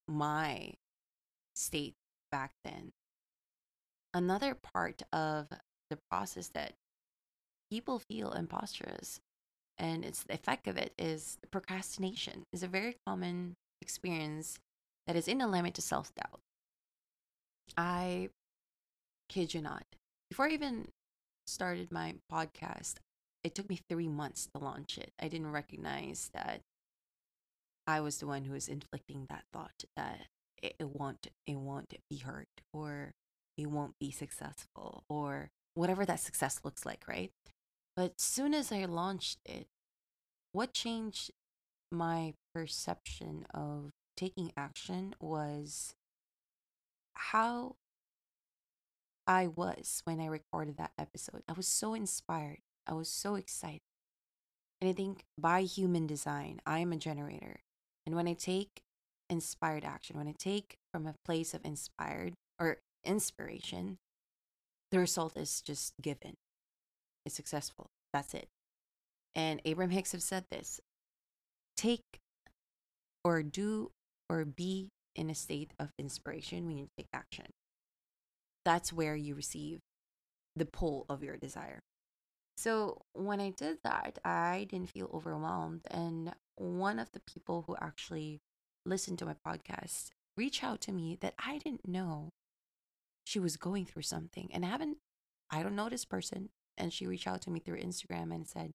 my 0.08 0.74
state 1.56 1.96
back 2.32 2.52
then. 2.64 2.92
Another 4.14 4.56
part 4.56 5.04
of 5.12 5.48
the 5.90 5.98
process 6.10 6.50
that 6.50 6.74
people 7.70 8.00
feel 8.00 8.32
imposterous 8.32 9.20
and 9.78 10.04
it's 10.04 10.24
the 10.24 10.34
effect 10.34 10.68
of 10.68 10.78
it 10.78 10.94
is 10.98 11.38
procrastination 11.52 12.44
is 12.52 12.64
a 12.64 12.68
very 12.68 12.98
common 13.06 13.56
experience 13.82 14.58
that 15.06 15.16
is 15.16 15.28
in 15.28 15.42
alignment 15.42 15.76
to 15.76 15.82
self-doubt. 15.82 16.40
I 17.78 18.30
kid 19.30 19.54
you 19.54 19.62
not. 19.62 19.84
Before 20.30 20.48
I 20.48 20.52
even 20.52 20.88
started 21.46 21.92
my 21.92 22.16
podcast, 22.32 22.96
it 23.44 23.54
took 23.56 23.70
me 23.70 23.80
three 23.90 24.08
months 24.08 24.48
to 24.54 24.64
launch 24.64 24.98
it. 24.98 25.12
I 25.22 25.28
didn't 25.28 25.52
recognize 25.52 26.30
that 26.34 26.62
I 27.88 28.02
was 28.02 28.18
the 28.18 28.28
one 28.28 28.44
who 28.44 28.54
was 28.54 28.68
inflicting 28.68 29.26
that 29.30 29.46
thought 29.54 29.86
that 29.96 30.28
it, 30.62 30.76
it 30.80 30.90
won't 30.90 31.28
it 31.46 31.58
won't 31.58 31.94
be 32.10 32.18
heard 32.18 32.48
or 32.74 33.14
it 33.58 33.68
won't 33.68 33.96
be 34.00 34.12
successful 34.12 35.04
or 35.10 35.50
whatever 35.74 36.06
that 36.06 36.20
success 36.20 36.60
looks 36.64 36.86
like, 36.86 37.08
right? 37.08 37.32
But 37.96 38.20
soon 38.20 38.54
as 38.54 38.72
I 38.72 38.86
launched 38.86 39.40
it, 39.46 39.68
what 40.52 40.74
changed 40.74 41.32
my 41.92 42.34
perception 42.54 43.46
of 43.54 43.92
taking 44.16 44.52
action 44.58 45.16
was 45.20 45.96
how 47.14 47.76
I 49.26 49.48
was 49.48 50.02
when 50.06 50.20
I 50.20 50.28
recorded 50.28 50.78
that 50.78 50.92
episode. 50.98 51.44
I 51.48 51.54
was 51.54 51.68
so 51.68 51.94
inspired. 51.94 52.60
I 52.86 52.94
was 52.94 53.10
so 53.10 53.36
excited. 53.36 53.82
And 54.80 54.90
I 54.90 54.94
think 54.94 55.24
by 55.38 55.62
human 55.62 56.06
design, 56.08 56.62
I 56.66 56.80
am 56.80 56.94
a 56.94 56.98
generator. 56.98 57.62
And 58.08 58.16
when 58.16 58.28
I 58.28 58.34
take 58.34 58.82
inspired 59.30 59.86
action, 59.86 60.18
when 60.18 60.28
I 60.28 60.34
take 60.40 60.78
from 60.92 61.06
a 61.06 61.14
place 61.24 61.54
of 61.54 61.64
inspired 61.64 62.34
or 62.60 62.78
inspiration, 63.04 63.98
the 64.90 64.98
result 64.98 65.38
is 65.38 65.62
just 65.62 65.94
given. 66.02 66.34
It's 67.24 67.36
successful. 67.36 67.92
That's 68.12 68.34
it. 68.34 68.48
And 69.36 69.62
Abraham 69.64 69.92
Hicks 69.92 70.14
have 70.14 70.24
said 70.24 70.46
this 70.50 70.80
take 71.76 72.20
or 73.24 73.44
do 73.44 73.92
or 74.28 74.46
be 74.46 74.88
in 75.16 75.30
a 75.30 75.36
state 75.36 75.74
of 75.78 75.92
inspiration 76.00 76.66
when 76.66 76.78
you 76.80 76.88
take 76.98 77.08
action 77.14 77.46
that's 78.68 78.92
where 78.92 79.16
you 79.16 79.34
receive 79.34 79.80
the 80.58 80.66
pull 80.66 81.06
of 81.08 81.24
your 81.24 81.38
desire. 81.38 81.80
So 82.58 83.04
when 83.14 83.40
I 83.40 83.52
did 83.52 83.78
that, 83.86 84.20
I 84.26 84.68
didn't 84.70 84.90
feel 84.90 85.10
overwhelmed. 85.14 85.84
And 85.90 86.34
one 86.58 87.00
of 87.00 87.12
the 87.12 87.22
people 87.22 87.64
who 87.66 87.76
actually 87.80 88.42
listened 88.86 89.20
to 89.20 89.26
my 89.26 89.36
podcast 89.46 90.10
reached 90.36 90.64
out 90.64 90.82
to 90.82 90.92
me 90.92 91.18
that 91.22 91.34
I 91.38 91.60
didn't 91.60 91.88
know 91.88 92.30
she 93.24 93.40
was 93.40 93.58
going 93.58 93.86
through 93.86 94.04
something. 94.04 94.50
And 94.54 94.66
I 94.66 94.70
haven't, 94.70 94.98
I 95.52 95.64
don't 95.64 95.76
know 95.76 95.90
this 95.90 96.06
person. 96.06 96.50
And 96.78 96.94
she 96.94 97.08
reached 97.08 97.28
out 97.28 97.42
to 97.44 97.50
me 97.50 97.60
through 97.60 97.82
Instagram 97.82 98.34
and 98.34 98.48
said, 98.48 98.72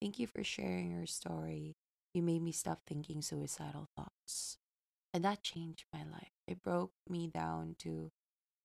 Thank 0.00 0.18
you 0.18 0.26
for 0.26 0.44
sharing 0.44 0.90
your 0.90 1.06
story. 1.06 1.74
You 2.12 2.22
made 2.22 2.42
me 2.42 2.52
stop 2.52 2.80
thinking 2.86 3.22
suicidal 3.22 3.88
thoughts. 3.96 4.58
And 5.14 5.24
that 5.24 5.42
changed 5.42 5.84
my 5.92 6.00
life. 6.00 6.32
It 6.46 6.62
broke 6.62 6.92
me 7.08 7.28
down 7.28 7.76
to 7.80 8.10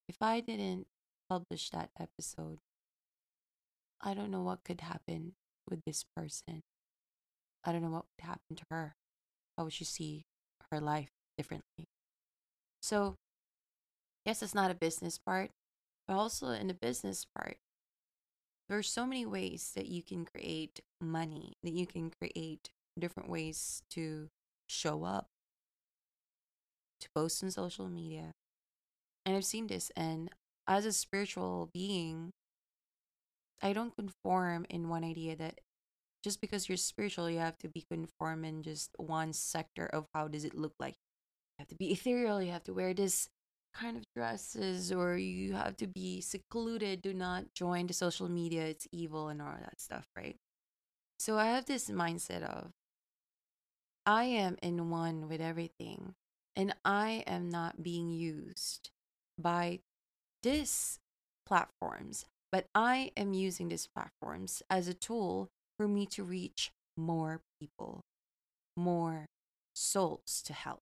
if 0.09 0.17
I 0.21 0.41
didn't 0.41 0.87
publish 1.29 1.69
that 1.69 1.89
episode, 1.97 2.59
I 4.01 4.13
don't 4.13 4.31
know 4.31 4.41
what 4.41 4.65
could 4.65 4.81
happen 4.81 5.33
with 5.69 5.85
this 5.85 6.03
person. 6.15 6.63
I 7.63 7.71
don't 7.71 7.81
know 7.81 7.89
what 7.89 8.05
would 8.05 8.25
happen 8.25 8.55
to 8.55 8.63
her. 8.69 8.95
How 9.57 9.65
would 9.65 9.73
she 9.73 9.85
see 9.85 10.25
her 10.71 10.79
life 10.79 11.09
differently? 11.37 11.85
So, 12.81 13.15
yes, 14.25 14.41
it's 14.41 14.55
not 14.55 14.71
a 14.71 14.75
business 14.75 15.17
part, 15.17 15.51
but 16.07 16.15
also 16.15 16.49
in 16.49 16.67
the 16.67 16.73
business 16.73 17.25
part, 17.35 17.57
there 18.67 18.77
are 18.77 18.83
so 18.83 19.05
many 19.05 19.25
ways 19.25 19.73
that 19.75 19.87
you 19.87 20.01
can 20.01 20.25
create 20.25 20.79
money, 20.99 21.53
that 21.61 21.73
you 21.73 21.85
can 21.85 22.09
create 22.09 22.69
different 22.97 23.29
ways 23.29 23.83
to 23.91 24.29
show 24.67 25.03
up, 25.03 25.27
to 27.01 27.07
post 27.13 27.43
on 27.43 27.51
social 27.51 27.87
media, 27.89 28.31
and 29.25 29.35
I've 29.35 29.45
seen 29.45 29.67
this, 29.67 29.91
and 29.95 30.29
as 30.67 30.85
a 30.85 30.93
spiritual 30.93 31.69
being, 31.73 32.31
I 33.61 33.73
don't 33.73 33.95
conform 33.95 34.65
in 34.69 34.89
one 34.89 35.03
idea 35.03 35.35
that 35.35 35.59
just 36.23 36.41
because 36.41 36.69
you're 36.69 36.77
spiritual, 36.77 37.29
you 37.29 37.39
have 37.39 37.57
to 37.59 37.67
be 37.67 37.85
conform 37.89 38.45
in 38.45 38.63
just 38.63 38.91
one 38.97 39.33
sector 39.33 39.87
of 39.87 40.07
how 40.13 40.27
does 40.27 40.45
it 40.45 40.55
look 40.55 40.73
like. 40.79 40.95
You 41.57 41.63
have 41.63 41.67
to 41.69 41.75
be 41.75 41.91
ethereal, 41.91 42.41
you 42.41 42.51
have 42.51 42.63
to 42.65 42.73
wear 42.73 42.93
this 42.93 43.29
kind 43.73 43.97
of 43.97 44.03
dresses, 44.15 44.91
or 44.91 45.17
you 45.17 45.53
have 45.53 45.77
to 45.77 45.87
be 45.87 46.21
secluded, 46.21 47.01
do 47.01 47.13
not 47.13 47.53
join 47.53 47.87
the 47.87 47.93
social 47.93 48.29
media, 48.29 48.65
it's 48.65 48.87
evil 48.91 49.29
and 49.29 49.41
all 49.41 49.55
that 49.59 49.79
stuff, 49.79 50.07
right? 50.15 50.35
So 51.19 51.37
I 51.37 51.45
have 51.47 51.65
this 51.65 51.89
mindset 51.89 52.43
of 52.43 52.71
I 54.05 54.23
am 54.23 54.57
in 54.61 54.89
one 54.89 55.29
with 55.29 55.41
everything, 55.41 56.15
and 56.55 56.73
I 56.83 57.23
am 57.27 57.49
not 57.49 57.83
being 57.83 58.09
used 58.09 58.89
by 59.37 59.79
this 60.43 60.99
platforms, 61.45 62.25
but 62.51 62.67
I 62.73 63.11
am 63.15 63.33
using 63.33 63.69
these 63.69 63.87
platforms 63.87 64.63
as 64.69 64.87
a 64.87 64.93
tool 64.93 65.49
for 65.81 65.87
me 65.87 66.05
to 66.05 66.23
reach 66.23 66.69
more 66.95 67.41
people, 67.59 68.01
more 68.77 69.25
souls 69.73 70.43
to 70.45 70.53
help. 70.53 70.81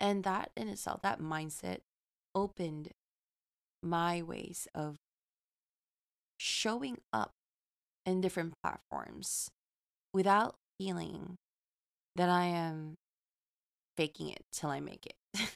And 0.00 0.24
that 0.24 0.50
in 0.56 0.66
itself, 0.66 1.02
that 1.02 1.20
mindset 1.20 1.82
opened 2.34 2.88
my 3.80 4.20
ways 4.20 4.66
of 4.74 4.96
showing 6.36 6.98
up 7.12 7.30
in 8.04 8.20
different 8.20 8.54
platforms 8.60 9.52
without 10.12 10.56
feeling 10.80 11.36
that 12.16 12.28
I 12.28 12.46
am 12.46 12.96
faking 13.96 14.30
it 14.30 14.42
till 14.50 14.70
I 14.70 14.80
make 14.80 15.06
it. 15.06 15.50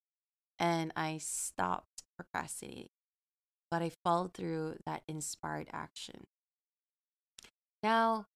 and 0.58 0.94
I 0.96 1.18
stopped 1.18 2.04
procrastinating. 2.16 2.88
but 3.70 3.82
I 3.82 3.90
followed 4.02 4.32
through 4.32 4.76
that 4.86 5.02
inspired 5.06 5.68
action. 5.74 6.24
Now, 7.82 8.26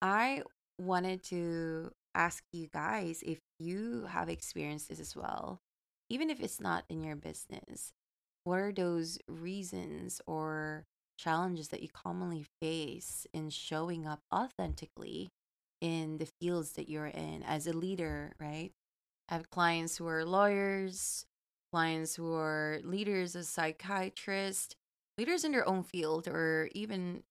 I 0.00 0.42
wanted 0.78 1.22
to 1.24 1.90
ask 2.14 2.42
you 2.52 2.68
guys 2.72 3.22
if 3.26 3.40
you 3.58 4.06
have 4.08 4.28
experienced 4.28 4.88
this 4.88 5.00
as 5.00 5.16
well, 5.16 5.60
even 6.08 6.30
if 6.30 6.40
it's 6.40 6.60
not 6.60 6.84
in 6.88 7.02
your 7.02 7.16
business. 7.16 7.92
What 8.44 8.60
are 8.60 8.72
those 8.72 9.18
reasons 9.26 10.20
or 10.26 10.84
challenges 11.18 11.68
that 11.68 11.82
you 11.82 11.88
commonly 11.88 12.44
face 12.60 13.26
in 13.32 13.50
showing 13.50 14.06
up 14.06 14.20
authentically 14.32 15.30
in 15.80 16.18
the 16.18 16.28
fields 16.40 16.72
that 16.72 16.88
you're 16.88 17.06
in 17.06 17.42
as 17.42 17.66
a 17.66 17.72
leader, 17.72 18.34
right? 18.40 18.72
I 19.28 19.34
have 19.34 19.50
clients 19.50 19.96
who 19.96 20.06
are 20.06 20.24
lawyers, 20.24 21.24
clients 21.72 22.14
who 22.14 22.34
are 22.34 22.80
leaders 22.84 23.34
as 23.34 23.48
psychiatrists, 23.48 24.74
leaders 25.16 25.44
in 25.44 25.52
their 25.52 25.66
own 25.66 25.82
field, 25.82 26.28
or 26.28 26.68
even 26.72 27.22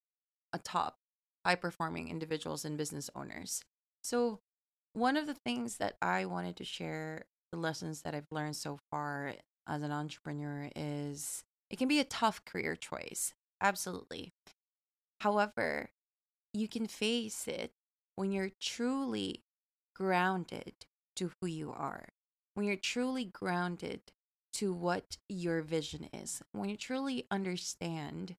a 0.52 0.58
top 0.58 0.98
high 1.46 1.56
performing 1.56 2.10
individuals 2.10 2.66
and 2.66 2.78
business 2.78 3.10
owners. 3.16 3.64
So, 4.04 4.40
one 4.94 5.18
of 5.18 5.28
the 5.28 5.34
things 5.34 5.78
that 5.78 5.96
I 6.02 6.26
wanted 6.26 6.56
to 6.58 6.64
share, 6.64 7.26
the 7.52 7.58
lessons 7.58 8.02
that 8.02 8.14
I've 8.14 8.32
learned 8.32 8.56
so 8.56 8.80
far 8.92 9.34
as 9.68 9.82
an 9.82 9.92
entrepreneur, 9.92 10.70
is 10.76 11.44
it 11.70 11.78
can 11.78 11.88
be 11.88 12.00
a 12.00 12.06
tough 12.06 12.46
career 12.46 12.76
choice. 12.76 13.34
Absolutely. 13.62 14.34
However, 15.22 15.92
you 16.54 16.68
can 16.68 16.88
face 16.88 17.48
it 17.48 17.74
when 18.16 18.32
you're 18.32 18.52
truly 18.60 19.44
grounded 19.96 20.86
to 21.16 21.32
who 21.40 21.48
you 21.48 21.72
are, 21.72 22.10
when 22.54 22.66
you're 22.66 22.76
truly 22.76 23.26
grounded 23.26 24.02
to 24.54 24.74
what 24.74 25.18
your 25.28 25.62
vision 25.62 26.10
is, 26.14 26.42
when 26.52 26.70
you 26.70 26.78
truly 26.78 27.26
understand 27.32 28.36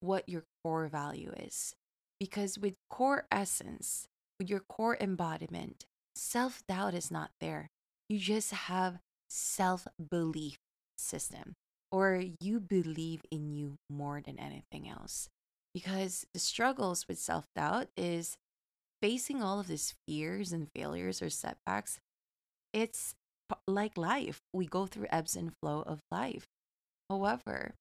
what 0.00 0.28
your 0.28 0.44
core 0.62 0.88
value 0.88 1.32
is. 1.38 1.74
Because 2.20 2.58
with 2.58 2.74
core 2.88 3.26
essence, 3.30 4.06
with 4.38 4.48
your 4.48 4.60
core 4.60 4.96
embodiment, 5.00 5.84
self 6.14 6.62
doubt 6.68 6.94
is 6.94 7.10
not 7.10 7.30
there. 7.40 7.70
You 8.08 8.18
just 8.18 8.52
have 8.52 8.98
self 9.28 9.86
belief 10.10 10.58
system, 10.96 11.54
or 11.90 12.22
you 12.40 12.60
believe 12.60 13.22
in 13.30 13.50
you 13.50 13.76
more 13.90 14.20
than 14.20 14.38
anything 14.38 14.88
else. 14.88 15.28
Because 15.72 16.26
the 16.32 16.40
struggles 16.40 17.06
with 17.08 17.18
self 17.18 17.46
doubt 17.56 17.88
is 17.96 18.36
facing 19.02 19.42
all 19.42 19.60
of 19.60 19.66
these 19.66 19.94
fears 20.06 20.52
and 20.52 20.68
failures 20.74 21.20
or 21.20 21.30
setbacks. 21.30 21.98
It's 22.72 23.14
like 23.66 23.96
life. 23.96 24.40
We 24.52 24.66
go 24.66 24.86
through 24.86 25.06
ebbs 25.10 25.36
and 25.36 25.52
flow 25.60 25.82
of 25.82 26.00
life. 26.10 26.46
However, 27.10 27.74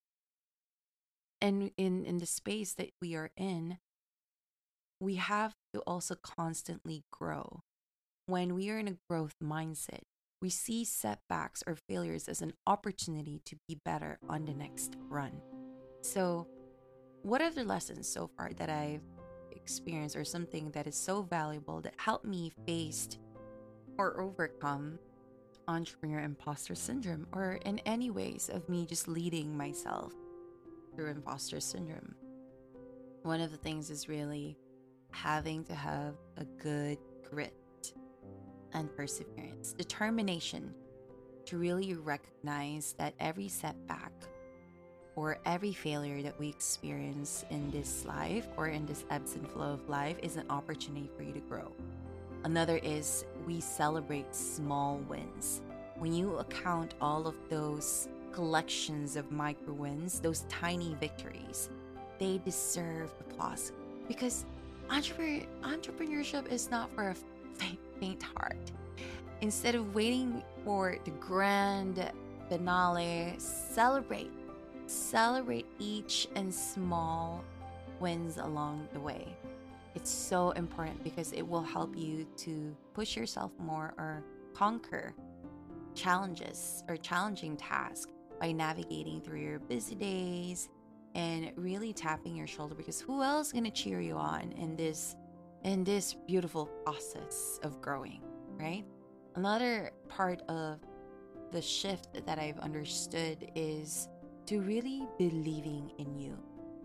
and 1.40 1.72
in, 1.78 2.06
in 2.06 2.18
the 2.18 2.26
space 2.26 2.74
that 2.74 2.92
we 3.02 3.16
are 3.16 3.32
in, 3.36 3.78
we 5.04 5.16
have 5.16 5.54
to 5.74 5.82
also 5.82 6.16
constantly 6.16 7.04
grow. 7.12 7.62
When 8.26 8.56
we 8.56 8.70
are 8.70 8.80
in 8.80 8.88
a 8.88 8.98
growth 9.10 9.36
mindset, 9.44 10.04
we 10.42 10.50
see 10.50 10.86
setbacks 10.86 11.62
or 11.68 11.76
failures 11.76 12.28
as 12.30 12.42
an 12.42 12.54
opportunity 12.66 13.42
to 13.46 13.58
be 13.68 13.80
better 13.84 14.18
on 14.30 14.46
the 14.46 14.54
next 14.54 14.96
run. 15.10 15.42
So, 16.02 16.48
what 17.22 17.42
are 17.42 17.52
the 17.52 17.64
lessons 17.64 18.08
so 18.08 18.30
far 18.38 18.52
that 18.58 18.70
I've 18.70 19.04
experienced 19.52 20.16
or 20.16 20.26
something 20.26 20.72
that 20.72 20.88
is 20.88 20.96
so 20.96 21.22
valuable 21.22 21.82
that 21.82 21.94
helped 21.98 22.26
me 22.26 22.52
face 22.66 23.10
or 23.98 24.20
overcome 24.20 25.00
entrepreneur 25.68 26.20
imposter 26.20 26.76
syndrome 26.76 27.26
or 27.34 27.60
in 27.66 27.80
any 27.80 28.10
ways 28.10 28.50
of 28.52 28.68
me 28.68 28.86
just 28.86 29.08
leading 29.08 29.56
myself 29.56 30.14
through 30.96 31.12
imposter 31.12 31.60
syndrome? 31.60 32.16
One 33.24 33.40
of 33.40 33.52
the 33.52 33.58
things 33.58 33.90
is 33.90 34.10
really 34.10 34.58
having 35.14 35.64
to 35.66 35.76
have 35.76 36.16
a 36.38 36.46
good 36.62 36.98
grit 37.30 37.54
and 38.74 38.94
perseverance, 38.96 39.74
determination 39.74 40.74
to 41.46 41.58
really 41.58 41.94
recognize 41.94 42.96
that 42.98 43.14
every 43.20 43.48
setback 43.48 44.12
or 45.16 45.38
every 45.46 45.74
failure 45.74 46.22
that 46.24 46.38
we 46.40 46.50
experience 46.50 47.46
in 47.52 47.70
this 47.70 48.06
life 48.06 48.48
or 48.58 48.68
in 48.68 48.86
this 48.86 49.06
ebbs 49.12 49.36
and 49.36 49.48
flow 49.48 49.74
of 49.74 49.88
life 49.88 50.18
is 50.24 50.38
an 50.38 50.46
opportunity 50.50 51.10
for 51.16 51.24
you 51.24 51.34
to 51.34 51.40
grow. 51.42 51.72
Another 52.44 52.78
is 52.78 53.26
we 53.46 53.62
celebrate 53.62 54.34
small 54.36 54.98
wins. 55.08 55.62
When 55.98 56.14
you 56.14 56.38
account 56.38 56.96
all 57.00 57.28
of 57.28 57.36
those 57.50 58.10
collections 58.32 59.16
of 59.16 59.32
micro 59.32 59.74
wins, 59.74 60.20
those 60.20 60.46
tiny 60.50 60.96
victories, 61.00 61.70
they 62.20 62.40
deserve 62.44 63.14
applause 63.20 63.72
because 64.08 64.46
entrepreneur, 64.90 65.46
entrepreneurship 65.64 66.52
is 66.52 66.70
not 66.70 66.94
for 66.94 67.10
a 67.10 67.16
faint, 67.56 67.80
faint 68.00 68.24
heart. 68.24 68.72
Instead 69.42 69.76
of 69.76 69.94
waiting 69.94 70.44
for 70.64 70.98
the 71.04 71.12
grand 71.12 72.12
finale, 72.50 73.36
celebrate. 73.38 74.32
Celebrate 74.88 75.66
each 75.80 76.28
and 76.36 76.54
small 76.54 77.44
wins 78.00 78.38
along 78.38 78.88
the 78.94 79.00
way. 79.00 79.36
It's 79.96 80.10
so 80.10 80.52
important 80.52 81.04
because 81.04 81.32
it 81.32 81.42
will 81.42 81.62
help 81.62 81.96
you 81.96 82.26
to 82.38 82.76
push 82.94 83.16
yourself 83.16 83.52
more 83.60 83.94
or 83.98 84.24
conquer 84.54 85.14
challenges 85.96 86.84
or 86.88 86.98
challenging 86.98 87.56
tasks 87.56 88.12
by 88.40 88.52
navigating 88.52 89.22
through 89.22 89.40
your 89.40 89.60
busy 89.60 89.96
days 89.96 90.70
and 91.16 91.52
really 91.56 91.94
tapping 91.94 92.36
your 92.36 92.48
shoulder 92.48 92.76
because 92.76 93.00
who 93.00 93.22
else 93.22 93.48
is 93.48 93.54
going 93.54 93.64
to 93.66 93.72
cheer 93.72 94.02
you 94.02 94.16
on 94.16 94.52
in 94.54 94.76
this 94.76 95.16
in 95.64 95.84
this 95.84 96.14
beautiful 96.28 96.66
process 96.84 97.60
of 97.64 97.80
growing, 97.80 98.22
right? 98.60 98.84
Another 99.36 99.92
part 100.10 100.42
of 100.50 100.80
the 101.52 101.62
shift 101.62 102.26
that 102.26 102.38
I've 102.38 102.60
understood 102.60 103.50
is 103.56 104.10
to 104.48 104.60
really 104.60 105.08
believing 105.18 105.92
in 106.00 106.18
you. 106.18 106.38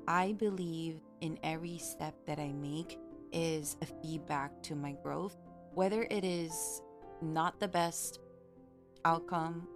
I 0.06 0.32
believe 0.34 1.00
in 1.20 1.38
every 1.42 1.78
step 1.78 2.14
that 2.26 2.38
I 2.38 2.52
make 2.52 3.00
is 3.32 3.76
a 3.82 3.86
feedback 3.86 4.62
to 4.62 4.76
my 4.76 4.92
growth, 5.02 5.36
whether 5.74 6.06
it 6.08 6.24
is 6.24 6.80
not 7.20 7.58
the 7.58 7.68
best 7.68 8.20
outcome, 9.04 9.66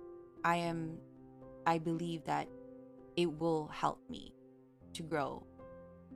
I 0.44 0.56
am 0.56 0.98
I 1.66 1.78
believe 1.78 2.24
that 2.24 2.48
it 3.16 3.38
will 3.38 3.68
help 3.68 3.98
me 4.08 4.32
to 4.94 5.02
grow. 5.02 5.42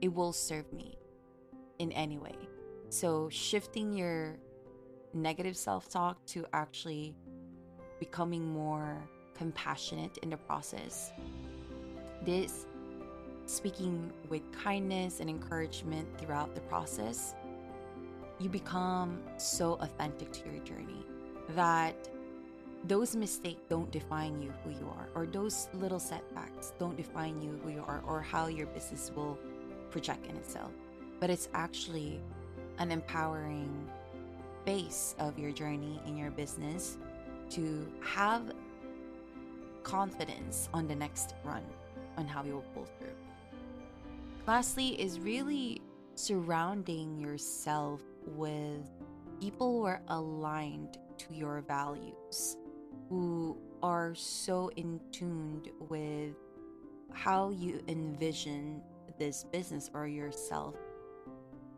It 0.01 0.13
will 0.13 0.33
serve 0.33 0.71
me 0.73 0.97
in 1.79 1.91
any 1.91 2.17
way. 2.17 2.35
So, 2.89 3.29
shifting 3.29 3.93
your 3.93 4.37
negative 5.13 5.57
self 5.57 5.89
talk 5.89 6.23
to 6.27 6.45
actually 6.53 7.15
becoming 7.99 8.45
more 8.45 8.97
compassionate 9.33 10.17
in 10.19 10.29
the 10.29 10.37
process. 10.37 11.11
This 12.23 12.65
speaking 13.45 14.11
with 14.29 14.41
kindness 14.51 15.19
and 15.19 15.29
encouragement 15.29 16.07
throughout 16.19 16.53
the 16.53 16.61
process, 16.61 17.33
you 18.39 18.49
become 18.49 19.21
so 19.37 19.73
authentic 19.81 20.31
to 20.31 20.49
your 20.51 20.63
journey 20.63 21.05
that 21.49 22.09
those 22.85 23.15
mistakes 23.15 23.61
don't 23.69 23.91
define 23.91 24.41
you 24.41 24.53
who 24.63 24.71
you 24.71 24.87
are, 24.97 25.09
or 25.15 25.25
those 25.25 25.67
little 25.73 25.99
setbacks 25.99 26.73
don't 26.79 26.95
define 26.95 27.41
you 27.41 27.59
who 27.63 27.71
you 27.71 27.83
are, 27.87 28.01
or 28.07 28.21
how 28.21 28.47
your 28.47 28.67
business 28.67 29.11
will 29.15 29.37
project 29.91 30.27
in 30.27 30.35
itself. 30.37 30.71
But 31.19 31.29
it's 31.29 31.49
actually 31.53 32.19
an 32.77 32.91
empowering 32.91 33.89
base 34.65 35.15
of 35.19 35.39
your 35.39 35.51
journey 35.51 35.99
in 36.05 36.17
your 36.17 36.31
business 36.31 36.97
to 37.51 37.87
have 38.01 38.53
confidence 39.83 40.69
on 40.73 40.87
the 40.87 40.95
next 40.95 41.33
run 41.43 41.63
on 42.17 42.27
how 42.27 42.43
you 42.43 42.53
will 42.53 42.65
pull 42.73 42.85
through. 42.99 43.15
Lastly, 44.45 44.99
is 45.01 45.19
really 45.19 45.81
surrounding 46.15 47.17
yourself 47.17 48.01
with 48.35 48.81
people 49.39 49.71
who 49.71 49.85
are 49.85 50.01
aligned 50.09 50.97
to 51.17 51.33
your 51.33 51.61
values 51.61 52.57
who 53.09 53.57
are 53.81 54.13
so 54.15 54.69
in 54.75 54.99
tuned 55.11 55.69
with 55.89 56.35
how 57.13 57.49
you 57.49 57.81
envision 57.87 58.81
this 59.17 59.45
business 59.45 59.89
or 59.93 60.07
yourself 60.07 60.75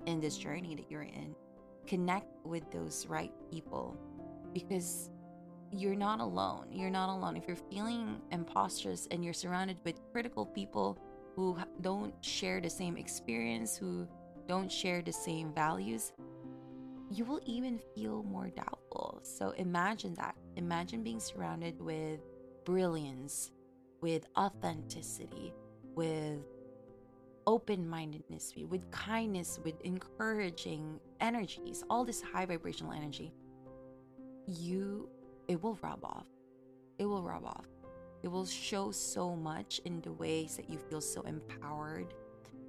in 0.05 0.19
this 0.19 0.37
journey 0.37 0.75
that 0.75 0.89
you're 0.89 1.03
in. 1.03 1.35
Connect 1.87 2.27
with 2.45 2.69
those 2.71 3.05
right 3.07 3.31
people 3.51 3.97
because 4.53 5.09
you're 5.71 5.95
not 5.95 6.19
alone. 6.19 6.67
You're 6.71 6.89
not 6.89 7.09
alone. 7.09 7.37
If 7.37 7.47
you're 7.47 7.57
feeling 7.71 8.21
imposters 8.31 9.07
and 9.11 9.23
you're 9.23 9.33
surrounded 9.33 9.77
with 9.83 9.99
critical 10.11 10.45
people 10.45 10.97
who 11.35 11.57
don't 11.81 12.13
share 12.21 12.59
the 12.59 12.69
same 12.69 12.97
experience, 12.97 13.77
who 13.77 14.07
don't 14.47 14.71
share 14.71 15.01
the 15.01 15.13
same 15.13 15.53
values, 15.53 16.11
you 17.11 17.25
will 17.25 17.41
even 17.45 17.79
feel 17.95 18.23
more 18.23 18.49
doubtful. 18.49 19.19
So 19.23 19.51
imagine 19.51 20.13
that. 20.15 20.35
Imagine 20.55 21.03
being 21.03 21.19
surrounded 21.19 21.79
with 21.81 22.19
brilliance, 22.65 23.51
with 24.01 24.25
authenticity, 24.37 25.53
with 25.95 26.39
open 27.47 27.87
mindedness, 27.89 28.53
with 28.67 28.89
kindness, 28.91 29.59
with 29.63 29.81
encouraging 29.81 30.99
energies, 31.19 31.83
all 31.89 32.05
this 32.05 32.21
high 32.21 32.45
vibrational 32.45 32.93
energy, 32.93 33.33
you, 34.45 35.09
it 35.47 35.61
will 35.61 35.77
rub 35.81 36.03
off. 36.05 36.27
It 36.99 37.05
will 37.05 37.23
rub 37.23 37.45
off. 37.45 37.65
It 38.21 38.27
will 38.27 38.45
show 38.45 38.91
so 38.91 39.35
much 39.35 39.81
in 39.85 40.01
the 40.01 40.11
ways 40.11 40.57
that 40.57 40.69
you 40.69 40.77
feel 40.77 41.01
so 41.01 41.21
empowered 41.21 42.13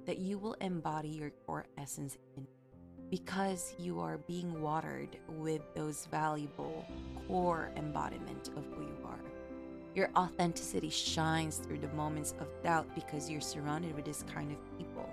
that 0.07 0.17
you 0.17 0.39
will 0.39 0.53
embody 0.53 1.09
your 1.09 1.29
core 1.45 1.65
essence 1.77 2.17
in 2.35 2.47
because 3.11 3.75
you 3.77 3.99
are 3.99 4.17
being 4.19 4.61
watered 4.61 5.17
with 5.27 5.61
those 5.75 6.07
valuable 6.09 6.85
core 7.27 7.69
embodiment 7.75 8.47
of 8.55 8.65
who 8.73 8.83
you 8.83 8.97
are. 9.05 9.19
Your 9.93 10.09
authenticity 10.15 10.89
shines 10.89 11.57
through 11.57 11.79
the 11.79 11.89
moments 11.89 12.33
of 12.39 12.47
doubt 12.63 12.87
because 12.95 13.29
you're 13.29 13.41
surrounded 13.41 13.93
with 13.93 14.05
this 14.05 14.23
kind 14.33 14.49
of 14.49 14.77
people. 14.77 15.09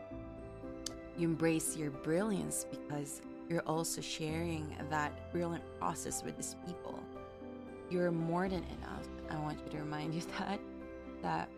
You 1.18 1.26
embrace 1.26 1.76
your 1.76 1.90
brilliance 1.90 2.64
because 2.70 3.20
you're 3.48 3.62
also 3.62 4.00
sharing 4.00 4.76
that 4.90 5.32
brilliant 5.32 5.64
process 5.80 6.22
with 6.22 6.37
these 6.37 6.54
people. 6.64 7.00
You're 7.90 8.12
more 8.12 8.48
than 8.48 8.62
enough. 8.78 9.08
I 9.28 9.40
want 9.40 9.58
you 9.64 9.72
to 9.72 9.78
remind 9.78 10.14
you 10.14 10.22
that 10.38 10.61
that 11.22 11.48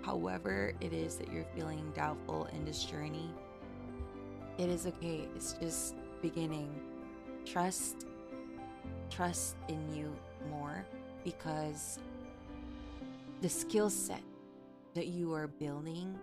however 0.00 0.72
it 0.80 0.94
is 0.94 1.16
that 1.16 1.30
you're 1.30 1.46
feeling 1.54 1.92
doubtful 1.94 2.48
in 2.54 2.64
this 2.64 2.84
journey, 2.84 3.28
it 4.58 4.68
is 4.68 4.86
okay. 4.86 5.28
It's 5.34 5.54
just 5.54 5.94
beginning. 6.22 6.70
Trust 7.44 8.06
trust 9.10 9.56
in 9.68 9.94
you 9.94 10.12
more 10.50 10.84
because 11.24 11.98
the 13.42 13.48
skill 13.48 13.88
set 13.90 14.22
that 14.94 15.08
you 15.08 15.32
are 15.32 15.46
building 15.46 16.18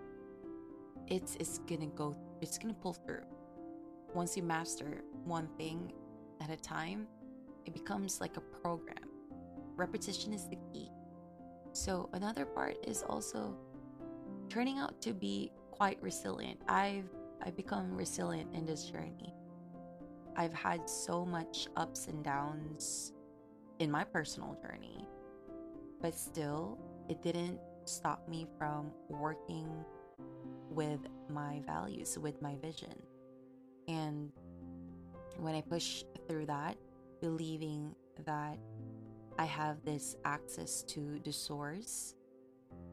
it's 1.08 1.36
it's 1.40 1.60
gonna 1.60 1.86
go 1.88 2.16
it's 2.42 2.58
gonna 2.58 2.74
pull 2.74 2.94
through 2.94 3.24
once 4.14 4.36
you 4.36 4.44
master 4.44 5.04
one 5.24 5.48
thing 5.58 5.92
at 6.42 6.50
a 6.50 6.58
time 6.58 7.08
it 7.66 7.74
becomes 7.74 8.20
like 8.20 8.36
a 8.38 8.42
program 8.42 9.10
repetition 9.76 10.34
is 10.34 10.48
the 10.50 10.58
key 10.74 10.90
so 11.72 12.10
another 12.14 12.46
part 12.46 12.76
is 12.86 13.04
also 13.04 13.56
turning 14.50 14.80
out 14.80 15.00
to 15.02 15.14
be 15.14 15.52
quite 15.72 16.02
resilient 16.02 16.60
i've 16.68 17.10
i've 17.46 17.56
become 17.56 17.96
resilient 17.96 18.54
in 18.54 18.66
this 18.66 18.86
journey 18.86 19.34
i've 20.36 20.54
had 20.54 20.90
so 20.90 21.26
much 21.26 21.68
ups 21.76 22.08
and 22.08 22.24
downs 22.24 23.14
in 23.80 23.90
my 23.90 24.04
personal 24.04 24.58
journey 24.62 25.08
but 26.02 26.14
still 26.18 26.78
it 27.10 27.22
didn't 27.22 27.60
stop 27.86 28.28
me 28.28 28.48
from 28.58 28.92
working 29.10 29.68
with 30.70 31.00
my 31.30 31.62
values, 31.66 32.18
with 32.18 32.42
my 32.42 32.56
vision. 32.56 32.94
And 33.88 34.32
when 35.38 35.56
I 35.56 35.62
push 35.62 36.04
through 36.28 36.46
that, 36.48 36.78
believing 37.22 37.94
that 38.26 38.58
I 39.38 39.46
have 39.46 39.84
this 39.84 40.16
access 40.26 40.84
to 40.84 41.20
the 41.24 41.34
source, 41.34 42.16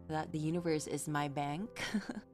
that 0.09 0.33
the 0.33 0.39
universe 0.39 0.87
is 0.87 1.09
my 1.09 1.29
bank, 1.29 1.83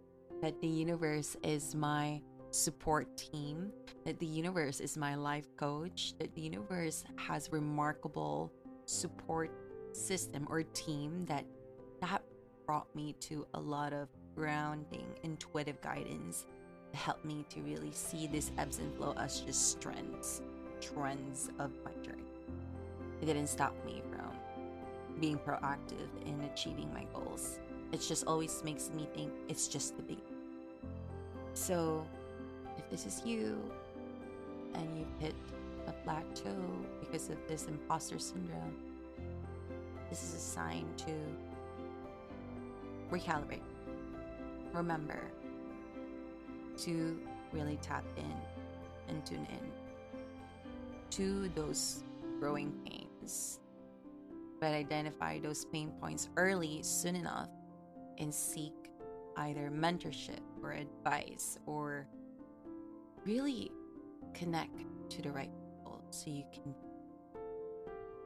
that 0.44 0.60
the 0.60 0.68
universe 0.68 1.38
is 1.42 1.74
my 1.74 2.20
support 2.50 3.16
team, 3.16 3.72
that 4.04 4.18
the 4.18 4.26
universe 4.26 4.78
is 4.78 4.94
my 4.94 5.14
life 5.14 5.48
coach, 5.56 6.12
that 6.18 6.34
the 6.34 6.42
universe 6.42 7.02
has 7.16 7.50
remarkable 7.50 8.52
support 8.84 9.50
system 9.92 10.46
or 10.50 10.62
team 10.62 11.24
that 11.24 11.46
that 12.02 12.22
brought 12.66 12.94
me 12.94 13.14
to 13.20 13.46
a 13.54 13.60
lot 13.60 13.94
of 13.94 14.08
grounding, 14.36 15.06
intuitive 15.22 15.80
guidance 15.80 16.44
to 16.92 16.98
help 16.98 17.24
me 17.24 17.46
to 17.48 17.60
really 17.62 17.92
see 17.92 18.26
this 18.26 18.50
ebbs 18.58 18.80
and 18.80 18.94
flow 18.96 19.14
as 19.16 19.40
just 19.40 19.80
trends, 19.80 20.42
trends 20.78 21.48
of 21.58 21.70
my 21.86 21.92
journey. 22.04 22.22
It 23.22 23.24
didn't 23.24 23.46
stop 23.46 23.74
me 23.86 24.02
from 24.10 24.30
being 25.20 25.38
proactive 25.38 26.08
in 26.26 26.38
achieving 26.52 26.92
my 26.92 27.06
goals. 27.14 27.60
It 27.92 28.02
just 28.02 28.26
always 28.26 28.62
makes 28.62 28.90
me 28.90 29.08
think 29.14 29.32
it's 29.48 29.68
just 29.68 29.96
the 29.96 30.02
beginning. 30.02 30.33
So, 31.54 32.04
if 32.76 32.90
this 32.90 33.06
is 33.06 33.22
you 33.24 33.56
and 34.74 34.98
you've 34.98 35.20
hit 35.20 35.34
a 35.86 35.92
plateau 35.92 36.56
because 37.00 37.30
of 37.30 37.36
this 37.46 37.68
imposter 37.68 38.18
syndrome, 38.18 38.74
this 40.10 40.22
is 40.22 40.34
a 40.34 40.38
sign 40.38 40.84
to 40.96 41.12
recalibrate. 43.10 43.62
Remember 44.72 45.20
to 46.78 47.20
really 47.52 47.78
tap 47.80 48.04
in 48.16 48.34
and 49.08 49.24
tune 49.24 49.46
in 49.48 49.70
to 51.10 51.48
those 51.54 52.02
growing 52.40 52.72
pains, 52.84 53.60
but 54.60 54.72
identify 54.72 55.38
those 55.38 55.64
pain 55.66 55.92
points 56.00 56.28
early, 56.36 56.82
soon 56.82 57.14
enough, 57.14 57.48
and 58.18 58.34
seek 58.34 58.83
either 59.36 59.70
mentorship 59.70 60.40
or 60.62 60.72
advice 60.72 61.58
or 61.66 62.06
really 63.24 63.70
connect 64.32 64.84
to 65.10 65.22
the 65.22 65.30
right 65.30 65.50
people 65.50 66.04
so 66.10 66.30
you 66.30 66.44
can 66.52 66.74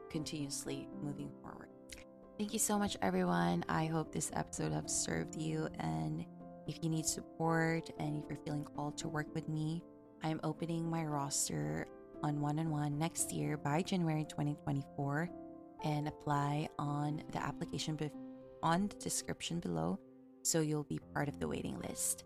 continuously 0.09 0.87
moving 1.01 1.29
forward. 1.41 1.69
Thank 2.37 2.53
you 2.53 2.59
so 2.59 2.79
much, 2.79 2.97
everyone. 3.01 3.65
I 3.67 3.85
hope 3.85 4.13
this 4.13 4.31
episode 4.33 4.71
has 4.71 4.93
served 4.93 5.35
you. 5.35 5.67
And 5.79 6.25
if 6.67 6.79
you 6.81 6.89
need 6.89 7.05
support 7.05 7.89
and 7.99 8.23
if 8.23 8.29
you're 8.29 8.39
feeling 8.45 8.63
called 8.63 8.97
to 8.99 9.07
work 9.07 9.27
with 9.35 9.49
me, 9.49 9.83
I'm 10.23 10.39
opening 10.43 10.89
my 10.89 11.03
roster 11.03 11.87
on 12.23 12.41
one 12.41 12.59
on 12.59 12.69
one 12.69 12.97
next 12.97 13.31
year 13.31 13.57
by 13.57 13.81
January 13.81 14.25
2024 14.29 15.29
and 15.83 16.07
apply 16.07 16.67
on 16.77 17.23
the 17.31 17.41
application 17.41 17.95
be- 17.95 18.11
on 18.61 18.87
the 18.87 18.95
description 18.95 19.59
below 19.59 19.99
so 20.49 20.61
you'll 20.61 20.83
be 20.83 20.99
part 21.13 21.27
of 21.27 21.39
the 21.39 21.47
waiting 21.47 21.79
list. 21.79 22.23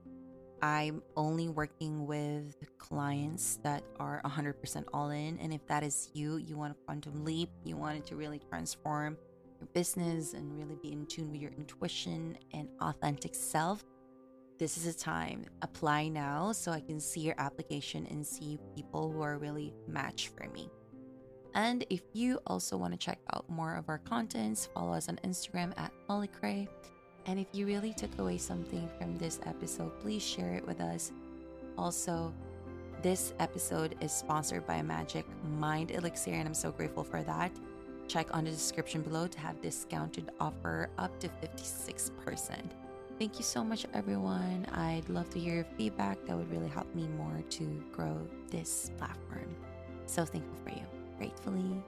I'm 0.62 1.04
only 1.18 1.50
working 1.50 2.08
with 2.08 2.56
clients 2.78 3.60
that 3.64 3.84
are 4.00 4.22
100% 4.24 4.86
all 4.94 5.10
in. 5.10 5.38
And 5.40 5.54
if 5.54 5.66
that 5.68 5.84
is 5.84 6.10
you, 6.14 6.38
you 6.38 6.56
want 6.56 6.72
a 6.72 6.86
quantum 6.86 7.26
leap, 7.26 7.50
you 7.66 7.76
wanted 7.76 8.06
to 8.06 8.16
really 8.16 8.40
transform 8.50 9.18
your 9.60 9.68
business 9.74 10.34
and 10.34 10.58
really 10.58 10.78
be 10.82 10.94
in 10.94 11.06
tune 11.06 11.32
with 11.32 11.42
your 11.42 11.52
intuition 11.52 12.38
and 12.54 12.70
authentic 12.80 13.36
self, 13.36 13.84
this 14.58 14.78
is 14.78 14.88
a 14.88 14.98
time. 14.98 15.44
Apply 15.62 16.08
now 16.08 16.54
so 16.54 16.72
I 16.72 16.80
can 16.80 17.02
see 17.02 17.20
your 17.20 17.36
application 17.38 18.08
and 18.10 18.26
see 18.26 18.58
people 18.74 19.12
who 19.12 19.22
are 19.22 19.38
really 19.38 19.74
match 19.86 20.30
for 20.30 20.48
me. 20.50 20.70
And 21.56 21.86
if 21.90 22.02
you 22.14 22.40
also 22.48 22.78
want 22.78 22.94
to 22.94 22.98
check 22.98 23.20
out 23.34 23.50
more 23.50 23.76
of 23.76 23.90
our 23.90 23.98
contents, 23.98 24.70
follow 24.74 24.94
us 24.94 25.10
on 25.10 25.18
Instagram 25.26 25.74
at 25.78 25.92
Holikhrey. 26.10 26.70
And 27.26 27.40
if 27.40 27.48
you 27.54 27.66
really 27.66 27.94
took 27.94 28.18
away 28.20 28.38
something 28.38 28.90
from 28.98 29.18
this 29.18 29.40
episode, 29.46 29.98
please 30.02 30.22
share 30.22 30.54
it 30.54 30.68
with 30.68 30.82
us. 30.82 31.12
Also, 31.78 32.34
this 33.02 33.34
episode 33.40 33.96
is 34.02 34.12
sponsored 34.12 34.66
by 34.68 34.82
Magic 34.82 35.26
Mind 35.58 35.92
Elixir, 35.92 36.32
and 36.32 36.48
I'm 36.48 36.54
so 36.54 36.72
grateful 36.72 37.04
for 37.04 37.22
that. 37.24 37.52
Check 38.08 38.28
on 38.36 38.46
the 38.46 38.52
description 38.52 39.02
below 39.02 39.28
to 39.28 39.40
have 39.40 39.62
discounted 39.62 40.32
offer 40.40 40.90
up 40.98 41.18
to 41.20 41.30
56%. 41.30 42.60
Thank 43.20 43.38
you 43.38 43.44
so 43.44 43.64
much, 43.64 43.86
everyone. 43.94 44.66
I'd 44.74 45.08
love 45.08 45.30
to 45.32 45.40
hear 45.40 45.56
your 45.56 45.68
feedback. 45.78 46.26
That 46.26 46.36
would 46.36 46.52
really 46.52 46.68
help 46.68 46.94
me 46.94 47.08
more 47.18 47.42
to 47.52 47.84
grow 47.92 48.18
this 48.50 48.92
platform. 48.98 49.56
So 50.06 50.26
thankful 50.26 50.58
for 50.64 50.72
you. 50.72 50.86
Gratefully, 51.18 51.84